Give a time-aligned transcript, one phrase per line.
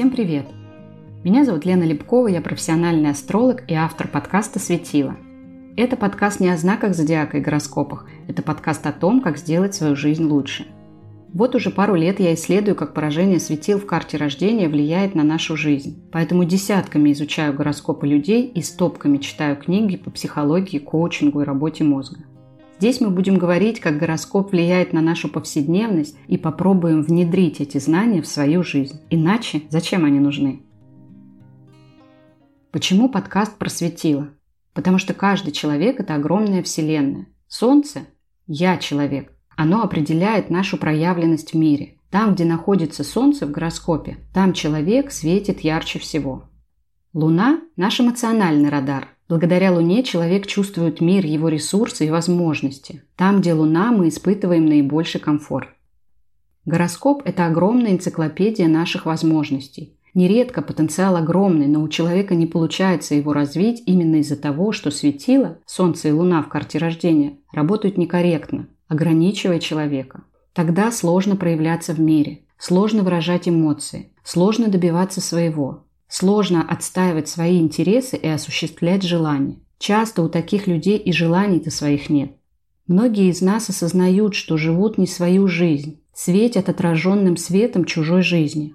[0.00, 0.46] Всем привет!
[1.24, 5.14] Меня зовут Лена Лебкова, я профессиональный астролог и автор подкаста «Светило».
[5.76, 9.96] Это подкаст не о знаках зодиака и гороскопах, это подкаст о том, как сделать свою
[9.96, 10.66] жизнь лучше.
[11.34, 15.54] Вот уже пару лет я исследую, как поражение светил в карте рождения влияет на нашу
[15.54, 16.02] жизнь.
[16.10, 22.20] Поэтому десятками изучаю гороскопы людей и стопками читаю книги по психологии, коучингу и работе мозга.
[22.80, 28.22] Здесь мы будем говорить, как гороскоп влияет на нашу повседневность и попробуем внедрить эти знания
[28.22, 29.02] в свою жизнь.
[29.10, 30.62] Иначе зачем они нужны?
[32.70, 34.30] Почему подкаст просветило?
[34.72, 37.26] Потому что каждый человек– это огромная вселенная.
[37.48, 38.06] Солнце–
[38.46, 39.30] я человек.
[39.58, 41.98] Оно определяет нашу проявленность в мире.
[42.10, 46.44] Там, где находится Солнце в гороскопе, там человек светит ярче всего.
[47.12, 53.04] Луна– наш эмоциональный радар– Благодаря Луне человек чувствует мир, его ресурсы и возможности.
[53.14, 55.68] Там, где Луна, мы испытываем наибольший комфорт.
[56.66, 59.96] Гороскоп– это огромная энциклопедия наших возможностей.
[60.14, 65.58] Нередко потенциал огромный, но у человека не получается его развить именно из-за того, что светило,
[65.64, 70.24] Солнце и Луна в карте рождения, работают некорректно, ограничивая человека.
[70.54, 75.84] Тогда сложно проявляться в мире, сложно выражать эмоции, сложно добиваться своего.
[76.10, 79.60] Сложно отстаивать свои интересы и осуществлять желания.
[79.78, 82.32] Часто у таких людей и желаний-то своих нет.
[82.88, 88.74] Многие из нас осознают, что живут не свою жизнь, светят отраженным светом чужой жизни.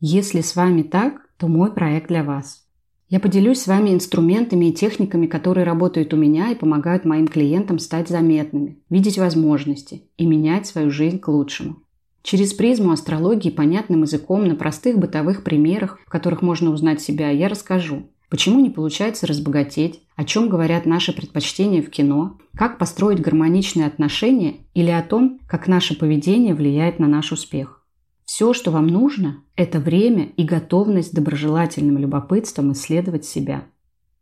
[0.00, 2.64] Если с вами так, то мой проект для вас.
[3.10, 7.78] Я поделюсь с вами инструментами и техниками, которые работают у меня и помогают моим клиентам
[7.78, 11.82] стать заметными, видеть возможности и менять свою жизнь к лучшему.
[12.22, 17.48] Через призму астрологии понятным языком на простых бытовых примерах, в которых можно узнать себя, я
[17.48, 23.86] расскажу, почему не получается разбогатеть, о чем говорят наши предпочтения в кино, как построить гармоничные
[23.86, 27.84] отношения или о том, как наше поведение влияет на наш успех.
[28.24, 33.64] Все, что вам нужно, это время и готовность доброжелательным любопытством исследовать себя.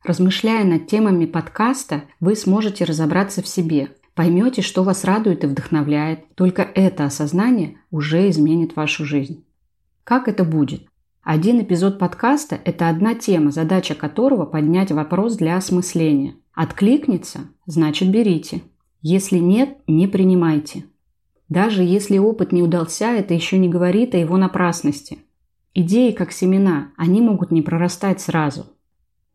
[0.03, 6.35] Размышляя над темами подкаста, вы сможете разобраться в себе, Поймете, что вас радует и вдохновляет.
[6.35, 9.45] Только это осознание уже изменит вашу жизнь.
[10.03, 10.89] Как это будет?
[11.23, 16.35] Один эпизод подкаста– это одна тема, задача которого– поднять вопрос для осмысления.
[16.53, 18.63] Откликнется– значит берите.
[19.03, 20.87] Если нет– не принимайте.
[21.49, 25.19] Даже если опыт не удался, это еще не говорит о его напрасности.
[25.75, 28.67] Идеи как семена, они могут не прорастать сразу.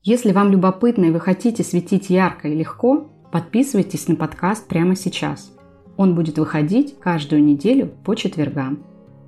[0.02, 5.52] Если вам любопытно и вы хотите светить ярко и легко, Подписывайтесь на подкаст прямо сейчас.
[5.98, 8.84] Он будет выходить каждую неделю по четвергам.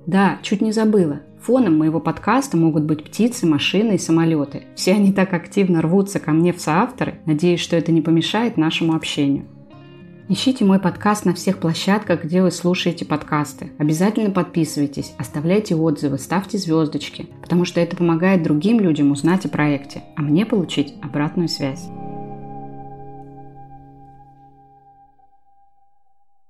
[0.06, 1.22] Да, чуть не забыла.
[1.42, 4.62] Фоном моего подкаста могут быть птицы, машины и самолеты.
[4.76, 7.16] Все они так активно рвутся ко мне в соавторы.
[7.26, 9.46] Надеюсь, что это не помешает нашему общению.
[10.28, 13.72] Ищите мой подкаст на всех площадках, где вы слушаете подкасты.
[13.78, 20.04] Обязательно подписывайтесь, оставляйте отзывы, ставьте звездочки, потому что это помогает другим людям узнать о проекте,
[20.14, 21.88] а мне получить обратную связь.